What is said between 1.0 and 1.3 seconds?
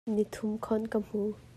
hmu.